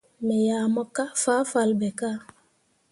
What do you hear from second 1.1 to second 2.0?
fahfalle ɓe